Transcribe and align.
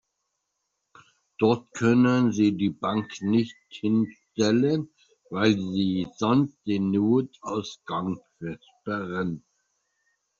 Dort 1.37 1.71
können 1.73 2.31
Sie 2.31 2.57
die 2.57 2.71
Bank 2.71 3.21
nicht 3.21 3.55
hinstellen, 3.69 4.89
weil 5.29 5.53
Sie 5.53 6.07
sonst 6.17 6.57
den 6.65 6.89
Notausgang 6.89 8.19
versperren. 8.39 9.43